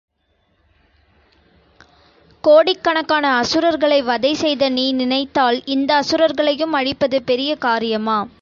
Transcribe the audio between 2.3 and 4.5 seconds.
கோடிக் கணக்கான அசுரர்களை வதை